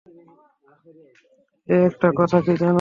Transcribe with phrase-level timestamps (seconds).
[1.67, 2.69] এ-একটা কথা কি জানো?